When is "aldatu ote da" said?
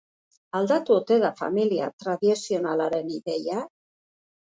0.59-1.31